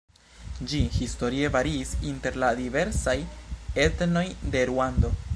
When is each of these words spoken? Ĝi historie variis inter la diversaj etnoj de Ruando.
Ĝi 0.69 0.79
historie 0.93 1.51
variis 1.55 1.91
inter 2.11 2.39
la 2.43 2.49
diversaj 2.61 3.15
etnoj 3.85 4.25
de 4.57 4.65
Ruando. 4.71 5.13